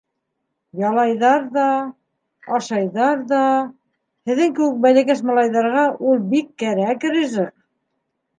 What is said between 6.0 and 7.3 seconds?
ул бик кәрәк